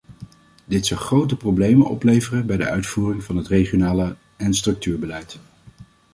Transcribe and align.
Dit 0.65 0.85
zou 0.85 0.99
grote 0.99 1.35
problemen 1.37 1.89
opleveren 1.89 2.45
bij 2.45 2.57
de 2.57 2.69
uitvoering 2.69 3.23
van 3.23 3.37
het 3.37 3.47
regionale 3.47 4.15
en 4.35 4.53
structuurbeleid. 4.53 5.39